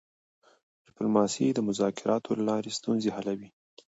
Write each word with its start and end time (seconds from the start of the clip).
ډیپلوماسي 0.87 1.47
د 1.53 1.59
مذاکراتو 1.69 2.29
له 2.39 2.43
لارې 2.49 2.75
ستونزې 2.79 3.09
حلوي. 3.15 3.49